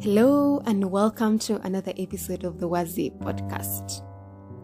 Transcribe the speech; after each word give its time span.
Hello, 0.00 0.62
and 0.66 0.88
welcome 0.88 1.36
to 1.40 1.60
another 1.62 1.92
episode 1.98 2.44
of 2.44 2.60
the 2.60 2.68
Wazi 2.68 3.18
podcast. 3.18 4.04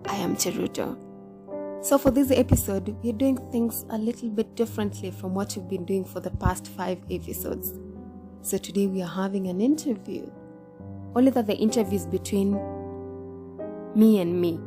I 0.06 0.14
am 0.14 0.37
Cheruto. 0.37 0.96
So, 1.85 1.98
for 1.98 2.12
this 2.12 2.30
episode, 2.30 2.96
we're 3.03 3.12
doing 3.12 3.38
things 3.51 3.85
a 3.90 3.98
little 3.98 4.29
bit 4.30 4.54
differently 4.54 5.11
from 5.11 5.35
what 5.35 5.56
we've 5.56 5.67
been 5.67 5.85
doing 5.85 6.04
for 6.04 6.21
the 6.21 6.31
past 6.31 6.69
five 6.69 7.01
episodes. 7.10 7.74
So, 8.42 8.56
today 8.56 8.87
we 8.87 9.03
are 9.03 9.08
having 9.08 9.49
an 9.49 9.60
interview. 9.60 10.31
Only 11.17 11.33
that 11.33 11.49
the 11.49 11.56
interview 11.56 11.97
is 11.97 12.06
between 12.06 12.53
me 13.97 14.21
and 14.21 14.40
me. 14.40 14.60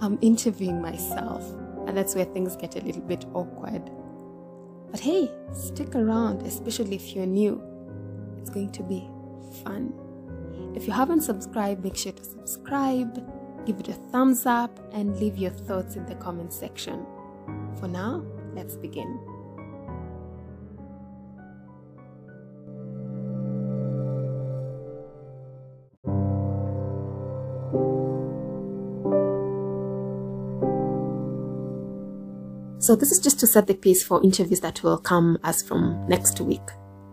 I'm 0.00 0.18
interviewing 0.22 0.80
myself, 0.80 1.44
and 1.86 1.94
that's 1.94 2.14
where 2.14 2.24
things 2.24 2.56
get 2.56 2.76
a 2.76 2.80
little 2.80 3.02
bit 3.02 3.26
awkward. 3.34 3.90
But 4.90 5.00
hey, 5.00 5.30
stick 5.52 5.94
around, 5.94 6.42
especially 6.42 6.96
if 6.96 7.14
you're 7.14 7.26
new. 7.26 7.62
It's 8.40 8.50
going 8.50 8.70
to 8.72 8.82
be 8.82 9.08
fun. 9.64 9.92
If 10.74 10.86
you 10.86 10.92
haven't 10.92 11.22
subscribed, 11.22 11.84
make 11.84 11.96
sure 11.96 12.12
to 12.12 12.24
subscribe, 12.24 13.14
give 13.66 13.80
it 13.80 13.88
a 13.88 13.94
thumbs 13.94 14.46
up, 14.46 14.78
and 14.92 15.18
leave 15.18 15.36
your 15.36 15.50
thoughts 15.50 15.96
in 15.96 16.06
the 16.06 16.14
comment 16.14 16.52
section. 16.52 17.04
For 17.78 17.88
now, 17.88 18.24
let's 18.54 18.76
begin. 18.76 19.37
So, 32.88 32.96
this 32.96 33.12
is 33.12 33.20
just 33.20 33.38
to 33.40 33.46
set 33.46 33.66
the 33.66 33.74
pace 33.74 34.02
for 34.02 34.24
interviews 34.24 34.60
that 34.60 34.82
will 34.82 34.96
come 34.96 35.36
as 35.44 35.62
from 35.62 36.08
next 36.08 36.40
week. 36.40 36.66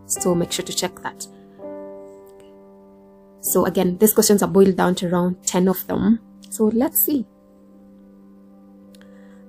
So, 0.05 0.33
make 0.33 0.53
sure 0.53 0.63
to 0.63 0.73
check 0.73 1.01
that. 1.01 1.27
So, 3.41 3.65
again, 3.65 3.97
these 3.97 4.13
questions 4.13 4.41
are 4.41 4.47
boiled 4.47 4.77
down 4.77 4.95
to 4.95 5.09
around 5.09 5.45
10 5.45 5.67
of 5.67 5.85
them. 5.87 6.21
So, 6.49 6.67
let's 6.67 7.05
see. 7.05 7.25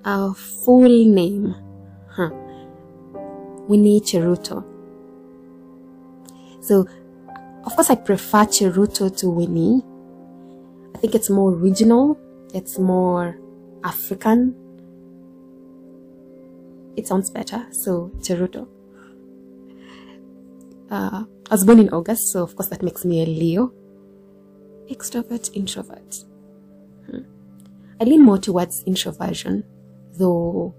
Our 0.04 0.34
full 0.34 0.88
name. 0.88 1.54
Huh. 2.10 2.30
Winnie 3.68 4.00
Cheruto. 4.00 4.64
So, 6.60 6.88
of 7.64 7.76
course, 7.76 7.88
I 7.88 7.94
prefer 7.94 8.46
Cheruto 8.46 9.16
to 9.18 9.30
Winnie. 9.30 9.84
I 10.92 10.98
think 10.98 11.14
it's 11.14 11.30
more 11.30 11.52
original, 11.52 12.18
it's 12.52 12.80
more 12.80 13.38
African. 13.84 14.65
It 16.96 17.06
sounds 17.06 17.30
better, 17.30 17.66
so 17.70 18.10
Cheruto. 18.18 18.66
Uh, 20.90 21.24
I 21.50 21.54
was 21.54 21.64
born 21.64 21.78
in 21.78 21.90
August, 21.90 22.32
so 22.32 22.42
of 22.42 22.56
course 22.56 22.68
that 22.68 22.82
makes 22.82 23.04
me 23.04 23.22
a 23.22 23.26
Leo. 23.26 23.72
Extrovert, 24.90 25.50
introvert. 25.54 26.24
Hmm. 27.10 27.20
I 28.00 28.04
lean 28.04 28.22
more 28.22 28.38
towards 28.38 28.82
introversion, 28.84 29.64
though 30.18 30.74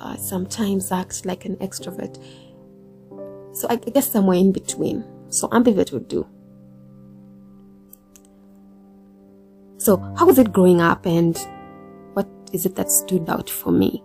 I 0.00 0.16
sometimes 0.16 0.92
act 0.92 1.26
like 1.26 1.44
an 1.44 1.56
extrovert. 1.56 2.22
So 3.52 3.66
I 3.68 3.76
guess 3.76 4.10
somewhere 4.10 4.38
in 4.38 4.52
between. 4.52 5.04
So 5.28 5.48
ambivert 5.48 5.92
would 5.92 6.08
do. 6.08 6.26
So 9.78 9.98
how 10.18 10.26
was 10.26 10.38
it 10.38 10.52
growing 10.52 10.80
up 10.80 11.06
and 11.06 11.36
what 12.14 12.28
is 12.52 12.66
it 12.66 12.74
that 12.76 12.90
stood 12.90 13.28
out 13.28 13.48
for 13.48 13.72
me? 13.72 14.02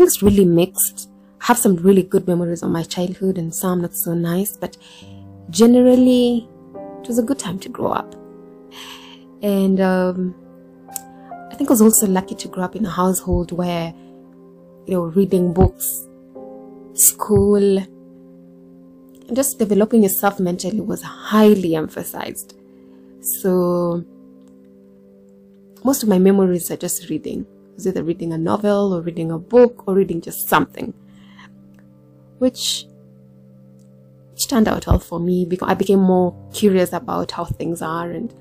It's 0.00 0.22
really 0.22 0.44
mixed. 0.44 1.10
I 1.40 1.46
have 1.46 1.58
some 1.58 1.74
really 1.76 2.04
good 2.04 2.28
memories 2.28 2.62
of 2.62 2.70
my 2.70 2.84
childhood 2.84 3.36
and 3.36 3.52
some 3.52 3.82
not 3.82 3.94
so 3.94 4.14
nice, 4.14 4.56
but 4.56 4.76
generally 5.50 6.48
it 7.02 7.08
was 7.08 7.18
a 7.18 7.22
good 7.22 7.38
time 7.38 7.58
to 7.58 7.68
grow 7.68 7.88
up. 7.88 8.14
And 9.42 9.80
um, 9.80 10.34
I 11.50 11.54
think 11.56 11.68
I 11.68 11.72
was 11.72 11.82
also 11.82 12.06
lucky 12.06 12.36
to 12.36 12.48
grow 12.48 12.62
up 12.64 12.76
in 12.76 12.86
a 12.86 12.90
household 12.90 13.50
where, 13.50 13.92
you 14.86 14.94
know, 14.94 15.02
reading 15.06 15.52
books, 15.52 16.06
school, 16.94 17.78
and 17.78 19.34
just 19.34 19.58
developing 19.58 20.04
yourself 20.04 20.38
mentally 20.38 20.80
was 20.80 21.02
highly 21.02 21.74
emphasized. 21.74 22.56
So 23.20 24.04
most 25.84 26.04
of 26.04 26.08
my 26.08 26.18
memories 26.18 26.70
are 26.70 26.76
just 26.76 27.10
reading. 27.10 27.46
It's 27.78 27.86
either 27.86 28.02
reading 28.02 28.32
a 28.32 28.38
novel 28.38 28.92
or 28.92 29.02
reading 29.02 29.30
a 29.30 29.38
book 29.38 29.86
or 29.86 29.94
reading 29.94 30.20
just 30.20 30.48
something. 30.48 30.92
Which 32.38 32.86
which 34.32 34.48
turned 34.48 34.66
out 34.66 34.88
well 34.88 34.98
for 34.98 35.20
me 35.20 35.44
because 35.44 35.68
I 35.70 35.74
became 35.74 36.00
more 36.00 36.34
curious 36.52 36.92
about 36.92 37.30
how 37.30 37.44
things 37.44 37.80
are 37.80 38.10
and 38.10 38.34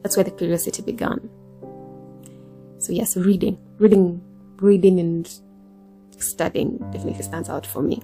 that's 0.00 0.16
where 0.16 0.24
the 0.24 0.30
curiosity 0.30 0.80
began. 0.80 1.28
So 2.78 2.92
yes, 2.94 3.14
reading. 3.14 3.58
Reading 3.76 4.22
reading 4.58 4.98
and 5.00 5.28
studying 6.16 6.78
definitely 6.92 7.24
stands 7.24 7.50
out 7.50 7.66
for 7.66 7.82
me. 7.82 8.00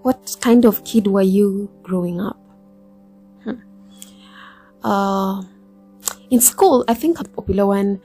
What 0.00 0.38
kind 0.40 0.64
of 0.64 0.84
kid 0.84 1.06
were 1.06 1.20
you 1.20 1.70
growing 1.82 2.18
up? 2.18 2.40
Hmm. 3.42 3.60
Uh, 4.82 5.42
in 6.34 6.40
school, 6.40 6.84
I 6.88 6.94
think 6.94 7.20
a 7.20 7.24
popular 7.24 7.64
one 7.64 8.02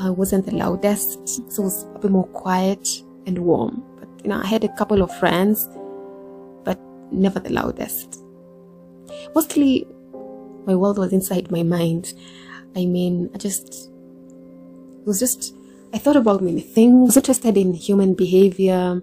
uh, 0.00 0.12
wasn't 0.12 0.46
the 0.46 0.54
loudest, 0.54 1.28
so 1.52 1.62
it 1.62 1.64
was 1.64 1.84
a 1.94 1.98
bit 2.00 2.10
more 2.10 2.26
quiet 2.26 2.88
and 3.24 3.38
warm. 3.38 3.84
But 4.00 4.08
you 4.24 4.30
know, 4.30 4.40
I 4.42 4.46
had 4.46 4.64
a 4.64 4.74
couple 4.76 5.00
of 5.00 5.16
friends, 5.16 5.68
but 6.64 6.78
never 7.12 7.38
the 7.38 7.50
loudest. 7.50 8.20
Mostly, 9.32 9.86
my 10.66 10.74
world 10.74 10.98
was 10.98 11.12
inside 11.12 11.52
my 11.52 11.62
mind. 11.62 12.14
I 12.74 12.84
mean, 12.84 13.30
I 13.32 13.38
just 13.38 13.90
it 15.00 15.06
was 15.06 15.20
just 15.20 15.54
I 15.94 15.98
thought 15.98 16.16
about 16.16 16.42
many 16.42 16.60
things. 16.60 16.94
I 17.00 17.04
was 17.06 17.16
interested 17.16 17.56
in 17.56 17.74
human 17.74 18.14
behavior, 18.14 19.00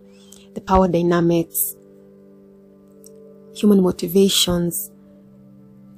the 0.53 0.61
power 0.61 0.89
dynamics, 0.89 1.75
human 3.55 3.81
motivations, 3.81 4.91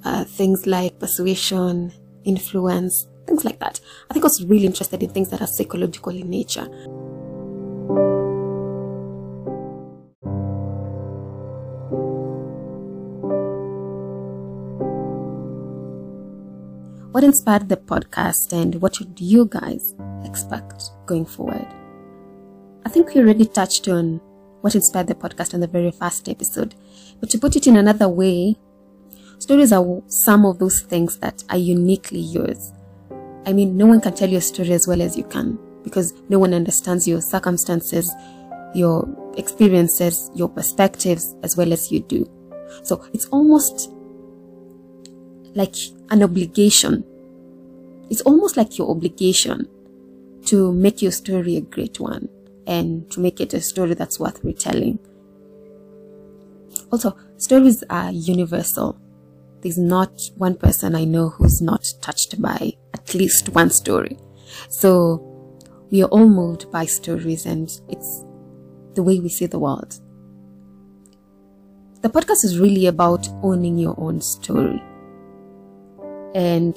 uh, 0.08 0.24
things 0.24 0.66
like 0.66 0.98
persuasion, 0.98 1.92
influence, 2.24 3.06
things 3.26 3.44
like 3.44 3.58
that. 3.60 3.78
I 4.08 4.14
think 4.14 4.24
I 4.24 4.28
was 4.28 4.42
really 4.42 4.64
interested 4.64 5.02
in 5.02 5.10
things 5.10 5.28
that 5.28 5.42
are 5.42 5.46
psychological 5.46 6.14
in 6.16 6.30
nature. 6.30 6.64
What 17.12 17.24
inspired 17.24 17.68
the 17.68 17.76
podcast 17.76 18.52
and 18.52 18.80
what 18.80 18.96
should 18.96 19.20
you 19.20 19.44
guys 19.44 19.94
expect 20.24 20.90
going 21.04 21.26
forward? 21.26 21.66
I 22.86 22.88
think 22.88 23.12
we 23.12 23.20
already 23.20 23.44
touched 23.44 23.88
on 23.88 24.20
what 24.62 24.74
inspired 24.74 25.08
the 25.08 25.14
podcast 25.14 25.52
in 25.52 25.60
the 25.60 25.66
very 25.66 25.90
first 25.90 26.30
episode, 26.30 26.74
but 27.20 27.28
to 27.30 27.38
put 27.38 27.56
it 27.56 27.66
in 27.66 27.76
another 27.76 28.08
way, 28.08 28.56
Stories 29.38 29.72
are 29.72 30.02
some 30.08 30.44
of 30.44 30.58
those 30.58 30.80
things 30.80 31.18
that 31.18 31.44
are 31.48 31.56
uniquely 31.56 32.18
yours. 32.18 32.72
I 33.46 33.52
mean, 33.52 33.76
no 33.76 33.86
one 33.86 34.00
can 34.00 34.14
tell 34.14 34.28
your 34.28 34.40
story 34.40 34.72
as 34.72 34.88
well 34.88 35.00
as 35.00 35.16
you 35.16 35.22
can 35.22 35.58
because 35.84 36.12
no 36.28 36.40
one 36.40 36.52
understands 36.52 37.06
your 37.06 37.20
circumstances, 37.20 38.12
your 38.74 39.08
experiences, 39.36 40.28
your 40.34 40.48
perspectives 40.48 41.36
as 41.44 41.56
well 41.56 41.72
as 41.72 41.92
you 41.92 42.00
do. 42.00 42.28
So 42.82 43.04
it's 43.12 43.26
almost 43.26 43.92
like 45.54 45.76
an 46.10 46.24
obligation. 46.24 47.04
It's 48.10 48.22
almost 48.22 48.56
like 48.56 48.76
your 48.76 48.90
obligation 48.90 49.68
to 50.46 50.72
make 50.72 51.00
your 51.00 51.12
story 51.12 51.56
a 51.56 51.60
great 51.60 52.00
one 52.00 52.28
and 52.66 53.08
to 53.12 53.20
make 53.20 53.40
it 53.40 53.54
a 53.54 53.60
story 53.60 53.94
that's 53.94 54.18
worth 54.18 54.42
retelling. 54.42 54.98
Also, 56.90 57.16
stories 57.36 57.84
are 57.88 58.10
universal 58.10 58.98
there's 59.62 59.78
not 59.78 60.20
one 60.36 60.56
person 60.56 60.94
I 60.94 61.04
know 61.04 61.30
who's 61.30 61.60
not 61.60 61.92
touched 62.00 62.40
by 62.40 62.72
at 62.94 63.14
least 63.14 63.50
one 63.50 63.70
story. 63.70 64.18
So 64.68 65.24
we 65.90 66.02
are 66.02 66.08
all 66.08 66.28
moved 66.28 66.70
by 66.70 66.84
stories 66.86 67.46
and 67.46 67.68
it's 67.88 68.24
the 68.94 69.02
way 69.02 69.20
we 69.20 69.28
see 69.28 69.46
the 69.46 69.58
world. 69.58 70.00
The 72.02 72.08
podcast 72.08 72.44
is 72.44 72.58
really 72.58 72.86
about 72.86 73.28
owning 73.42 73.78
your 73.78 73.94
own 73.98 74.20
story. 74.20 74.82
And 76.34 76.76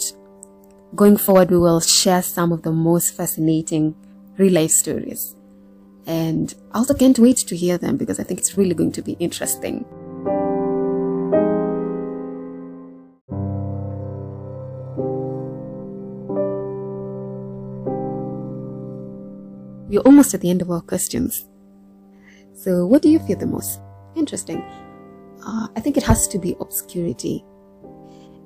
going 0.96 1.18
forward, 1.18 1.52
we 1.52 1.58
will 1.60 1.80
share 1.80 2.24
some 2.24 2.52
of 2.52 2.64
the 2.64 2.72
most 2.72 3.16
fascinating 3.16 3.96
real 4.38 4.54
life 4.54 4.72
stories. 4.72 5.36
And 6.08 6.54
I 6.72 6.80
also 6.80 6.96
can't 6.96 7.20
wait 7.20 7.38
to 7.38 7.56
hear 7.56 7.78
them 7.78 7.98
because 7.98 8.20
I 8.20 8.24
think 8.24 8.40
it's 8.40 8.58
really 8.58 8.74
going 8.74 8.92
to 8.94 9.02
be 9.04 9.14
interesting. 9.20 9.86
We're 19.92 20.00
almost 20.00 20.34
at 20.34 20.40
the 20.40 20.50
end 20.50 20.62
of 20.62 20.72
our 20.72 20.80
questions. 20.80 21.50
So, 22.54 22.86
what 22.86 23.02
do 23.02 23.10
you 23.10 23.20
fear 23.20 23.36
the 23.36 23.46
most? 23.46 23.82
Interesting. 24.16 24.62
Uh, 25.46 25.68
I 25.76 25.82
think 25.82 25.98
it 25.98 26.04
has 26.04 26.30
to 26.30 26.40
be 26.40 26.56
obscurity. 26.62 27.44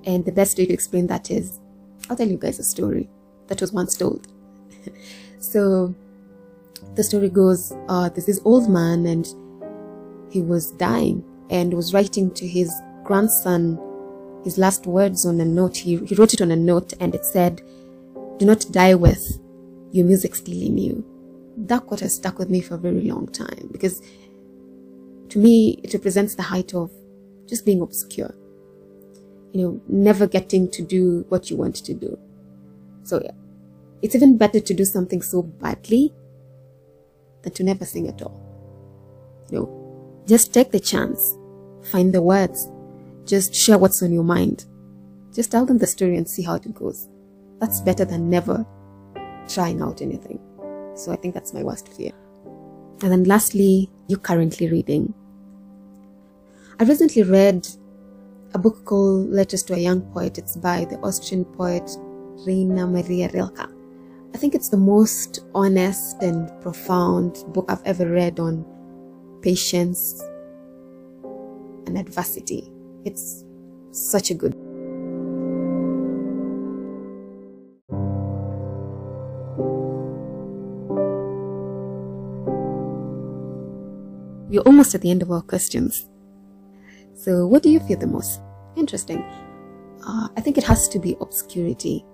And 0.06 0.26
the 0.26 0.32
best 0.32 0.58
way 0.58 0.66
to 0.66 0.74
explain 0.74 1.06
that 1.08 1.30
is 1.30 1.60
I'll 2.10 2.16
tell 2.16 2.28
you 2.28 2.38
guys 2.38 2.58
a 2.58 2.64
story 2.64 3.08
that 3.46 3.62
was 3.62 3.72
once 3.72 3.96
told. 3.96 4.28
so, 5.40 5.94
the 6.96 7.04
story 7.04 7.30
goes 7.30 7.74
uh, 7.90 8.10
this 8.10 8.42
old 8.44 8.68
man, 8.68 9.06
and 9.06 9.28
he 10.32 10.42
was 10.42 10.72
dying 10.72 11.24
and 11.52 11.76
was 11.76 11.94
writing 11.94 12.32
to 12.32 12.48
his 12.48 12.74
grandson 13.04 13.80
his 14.44 14.58
last 14.58 14.88
words 14.88 15.28
on 15.28 15.40
a 15.42 15.46
note. 15.46 15.78
He, 15.78 15.98
he 16.06 16.16
wrote 16.16 16.34
it 16.34 16.42
on 16.42 16.50
a 16.50 16.56
note, 16.56 16.94
and 17.00 17.14
it 17.14 17.24
said, 17.24 17.62
Do 18.40 18.48
not 18.48 18.66
die 18.72 18.96
with 18.96 19.40
your 19.92 20.08
music 20.08 20.34
still 20.34 20.60
in 20.60 20.80
you. 20.80 21.15
That 21.58 21.86
quote 21.86 22.02
has 22.02 22.16
stuck 22.16 22.38
with 22.38 22.50
me 22.50 22.62
for 22.62 22.76
a 22.76 22.78
very 22.78 23.02
long 23.02 23.28
time 23.28 23.70
because 23.72 24.02
to 25.30 25.40
me, 25.40 25.80
it 25.84 25.94
represents 25.94 26.36
the 26.36 26.44
height 26.44 26.74
of 26.74 26.92
just 27.48 27.66
being 27.66 27.82
obscure. 27.82 28.34
You 29.52 29.62
know, 29.62 29.82
never 29.88 30.28
getting 30.28 30.70
to 30.72 30.82
do 30.82 31.26
what 31.30 31.50
you 31.50 31.58
want 31.58 31.76
to 31.76 31.94
do. 31.94 32.18
So 33.04 33.22
yeah, 33.24 33.32
it's 34.02 34.16
even 34.16 34.38
better 34.38 34.60
to 34.60 34.74
do 34.74 34.86
something 34.86 35.22
so 35.22 35.44
badly 35.44 36.14
than 37.42 37.54
to 37.54 37.64
never 37.64 37.86
sing 37.86 38.08
at 38.08 38.22
all. 38.22 38.42
You 39.50 39.60
know, 39.60 40.24
just 40.28 40.54
take 40.54 40.72
the 40.72 40.80
chance, 40.80 41.38
find 41.92 42.14
the 42.14 42.22
words, 42.22 42.70
just 43.26 43.54
share 43.54 43.78
what's 43.78 44.02
on 44.04 44.12
your 44.12 44.24
mind. 44.24 44.66
Just 45.34 45.52
tell 45.52 45.66
them 45.66 45.78
the 45.78 45.88
story 45.88 46.18
and 46.18 46.28
see 46.28 46.44
how 46.44 46.56
it 46.56 46.74
goes. 46.74 47.10
That's 47.60 47.82
better 47.82 48.06
than 48.06 48.30
never 48.30 48.66
trying 49.48 49.82
out 49.82 50.02
anything. 50.02 50.40
So 50.96 51.12
I 51.12 51.18
think 51.18 51.34
that's 51.34 51.54
my 51.54 51.64
worst 51.64 51.90
fear. 51.94 52.12
And 53.02 53.12
then 53.12 53.26
lastly, 53.26 53.90
you're 54.08 54.20
currently 54.20 54.70
reading. 54.70 55.14
I 56.80 56.84
recently 56.84 57.24
read 57.24 57.68
a 58.54 58.58
book 58.58 58.86
called 58.86 59.30
Letters 59.30 59.64
to 59.64 59.74
a 59.74 59.78
Young 59.78 60.02
Poet. 60.14 60.38
It's 60.38 60.56
by 60.56 60.86
the 60.86 60.98
Austrian 61.00 61.46
poet 61.46 61.90
Rainer 62.46 62.88
Maria 62.88 63.30
Rilke. 63.34 63.70
I 64.34 64.38
think 64.38 64.56
it's 64.56 64.70
the 64.70 64.78
most 64.78 65.46
honest 65.54 66.22
and 66.22 66.52
profound 66.62 67.44
book 67.50 67.66
I've 67.70 67.84
ever 67.84 68.10
read 68.10 68.40
on 68.40 68.66
patience 69.42 70.22
and 71.86 71.98
adversity. 71.98 72.70
It's 73.06 73.46
such 73.92 74.32
a 74.32 74.34
good 74.34 74.56
We're 84.56 84.62
almost 84.62 84.96
at 84.96 85.02
the 85.02 85.12
end 85.12 85.22
of 85.22 85.32
our 85.32 85.42
questions. 85.42 86.08
So, 87.14 87.46
what 87.46 87.62
do 87.62 87.70
you 87.70 87.82
fear 87.82 87.98
the 87.98 88.08
most? 88.08 88.40
Interesting. 88.78 89.22
Uh, 90.08 90.30
I 90.38 90.40
think 90.40 90.58
it 90.58 90.64
has 90.64 90.88
to 90.90 90.98
be 90.98 91.18
obscurity. 91.20 92.06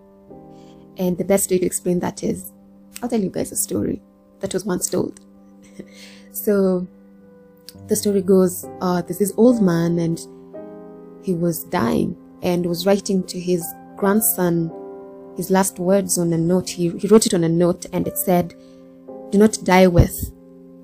And 0.97 1.19
the 1.19 1.23
best 1.23 1.51
way 1.51 1.59
to 1.59 1.65
explain 1.67 1.99
that 1.99 2.23
is 2.23 2.51
I'll 3.03 3.09
tell 3.09 3.21
you 3.21 3.29
guys 3.29 3.51
a 3.51 3.55
story 3.55 4.01
that 4.39 4.55
was 4.55 4.65
once 4.65 4.89
told. 4.89 5.19
so, 6.31 6.87
the 7.85 7.95
story 7.95 8.23
goes 8.23 8.65
uh, 8.81 9.03
there's 9.03 9.19
this 9.19 9.33
old 9.37 9.61
man, 9.61 9.99
and 9.99 10.19
he 11.23 11.35
was 11.35 11.65
dying 11.65 12.17
and 12.41 12.65
was 12.65 12.87
writing 12.87 13.23
to 13.25 13.39
his 13.39 13.63
grandson 13.97 14.71
his 15.37 15.51
last 15.51 15.77
words 15.77 16.17
on 16.17 16.33
a 16.33 16.39
note. 16.39 16.71
He, 16.71 16.89
he 16.97 17.07
wrote 17.07 17.27
it 17.27 17.35
on 17.35 17.43
a 17.43 17.49
note, 17.49 17.85
and 17.93 18.07
it 18.07 18.17
said, 18.17 18.55
Do 19.29 19.37
not 19.37 19.59
die 19.63 19.85
with 19.85 20.33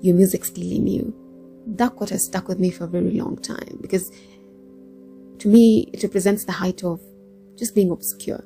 your 0.00 0.14
music 0.14 0.44
still 0.44 0.70
in 0.70 0.86
you 0.86 1.27
that 1.76 1.96
quote 1.96 2.10
has 2.10 2.24
stuck 2.24 2.48
with 2.48 2.58
me 2.58 2.70
for 2.70 2.84
a 2.84 2.88
very 2.88 3.10
long 3.10 3.36
time. 3.36 3.78
Because 3.80 4.10
to 5.38 5.48
me 5.48 5.90
it 5.92 6.02
represents 6.02 6.44
the 6.44 6.52
height 6.52 6.82
of 6.82 7.00
just 7.56 7.74
being 7.74 7.90
obscure. 7.90 8.44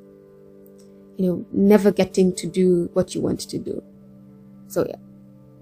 You 1.17 1.27
know 1.27 1.45
never 1.51 1.91
getting 1.91 2.35
to 2.35 2.47
do 2.47 2.89
what 2.93 3.15
you 3.15 3.21
want 3.21 3.41
to 3.41 3.57
do. 3.57 3.81
So 4.67 4.85
yeah 4.87 4.97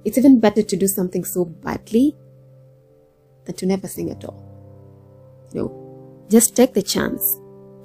it's 0.04 0.18
even 0.18 0.40
better 0.40 0.64
to 0.64 0.76
do 0.76 0.88
something 0.88 1.24
so 1.24 1.46
badly 1.46 2.16
than 3.46 3.56
to 3.56 3.66
never 3.66 3.88
sing 3.88 4.10
at 4.10 4.26
all. 4.26 4.44
You 5.54 5.62
know 5.62 6.26
just 6.30 6.56
take 6.56 6.74
the 6.74 6.82
chance 6.82 7.40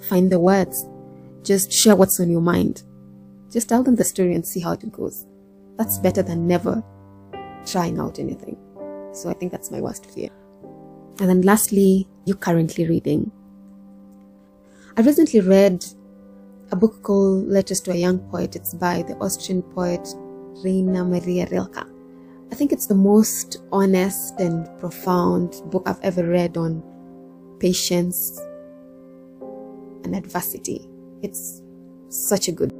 find 0.08 0.30
the 0.30 0.38
words 0.38 0.86
just 1.42 1.72
share 1.72 1.96
what's 1.96 2.18
on 2.20 2.28
your 2.28 2.40
mind. 2.40 2.82
Just 3.52 3.68
tell 3.68 3.82
them 3.82 3.94
the 3.94 4.04
story 4.04 4.34
and 4.34 4.44
see 4.44 4.58
how 4.58 4.72
it 4.72 4.90
goes. 4.90 5.24
That's 5.76 5.98
better 5.98 6.22
than 6.22 6.46
never 6.48 6.82
trying 7.64 7.98
out 7.98 8.18
anything 8.18 8.56
so 9.16 9.30
I 9.30 9.34
think 9.34 9.52
that's 9.52 9.70
my 9.70 9.80
worst 9.80 10.06
fear. 10.10 10.30
And 11.18 11.28
then 11.28 11.42
lastly, 11.42 12.06
you're 12.26 12.36
currently 12.36 12.86
reading. 12.86 13.30
I 14.96 15.02
recently 15.02 15.40
read 15.40 15.84
a 16.70 16.76
book 16.76 17.02
called 17.02 17.46
Letters 17.46 17.80
to 17.82 17.92
a 17.92 17.94
Young 17.94 18.18
Poet. 18.30 18.56
It's 18.56 18.74
by 18.74 19.02
the 19.02 19.14
Austrian 19.16 19.62
poet 19.62 20.06
Rainer 20.64 21.04
Maria 21.04 21.46
Rilke. 21.50 21.86
I 22.50 22.54
think 22.54 22.72
it's 22.72 22.86
the 22.86 22.94
most 22.94 23.62
honest 23.72 24.38
and 24.38 24.68
profound 24.78 25.62
book 25.66 25.84
I've 25.86 26.00
ever 26.02 26.26
read 26.26 26.56
on 26.56 26.82
patience 27.60 28.40
and 30.04 30.14
adversity. 30.14 30.88
It's 31.22 31.62
such 32.08 32.48
a 32.48 32.52
good 32.52 32.72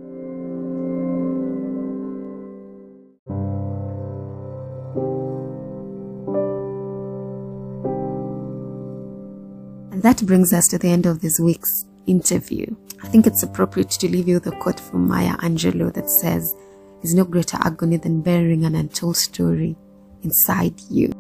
that 10.07 10.25
brings 10.25 10.53
us 10.53 10.69
to 10.69 10.79
the 10.79 10.89
end 10.89 11.05
of 11.05 11.21
this 11.21 11.41
week's 11.41 11.85
interview. 12.07 12.65
I 13.03 13.09
think 13.09 13.27
it's 13.27 13.43
appropriate 13.43 13.91
to 13.91 14.09
leave 14.09 14.29
you 14.29 14.35
with 14.35 14.47
a 14.47 14.53
quote 14.53 14.79
from 14.79 15.09
Maya 15.09 15.37
Angelou 15.39 15.93
that 15.95 16.09
says, 16.09 16.55
There's 17.03 17.13
no 17.13 17.25
greater 17.25 17.59
agony 17.61 17.97
than 17.97 18.23
bearing 18.23 18.65
an 18.65 18.77
untold 18.77 19.17
story 19.17 19.75
inside 20.23 20.81
you. 20.89 21.11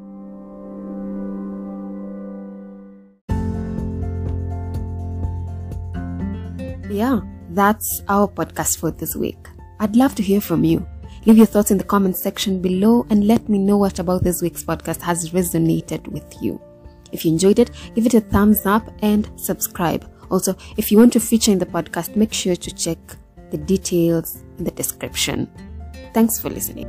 Yeah, 6.88 7.22
that's 7.50 8.02
our 8.08 8.28
podcast 8.28 8.78
for 8.78 8.92
this 8.92 9.16
week. 9.16 9.48
I'd 9.80 9.96
love 9.96 10.14
to 10.14 10.22
hear 10.22 10.40
from 10.40 10.62
you. 10.62 10.86
Leave 11.24 11.38
your 11.38 11.46
thoughts 11.46 11.72
in 11.72 11.78
the 11.78 11.82
comment 11.82 12.16
section 12.16 12.62
below 12.62 13.04
and 13.10 13.26
let 13.26 13.48
me 13.48 13.58
know 13.58 13.78
what 13.78 13.98
about 13.98 14.22
this 14.22 14.42
week's 14.42 14.62
podcast 14.62 15.00
has 15.00 15.30
resonated 15.30 16.06
with 16.06 16.32
you. 16.40 16.60
If 17.16 17.24
you 17.24 17.32
enjoyed 17.32 17.58
it, 17.58 17.70
give 17.94 18.04
it 18.04 18.12
a 18.12 18.20
thumbs 18.20 18.66
up 18.66 18.92
and 19.00 19.30
subscribe. 19.36 20.06
Also, 20.30 20.54
if 20.76 20.92
you 20.92 20.98
want 20.98 21.14
to 21.14 21.20
feature 21.20 21.50
in 21.50 21.58
the 21.58 21.64
podcast, 21.64 22.14
make 22.14 22.34
sure 22.34 22.54
to 22.54 22.70
check 22.74 22.98
the 23.50 23.56
details 23.56 24.42
in 24.58 24.64
the 24.64 24.70
description. 24.70 25.50
Thanks 26.12 26.38
for 26.38 26.50
listening. 26.50 26.86